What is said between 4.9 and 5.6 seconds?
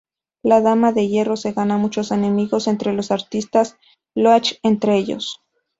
ellos.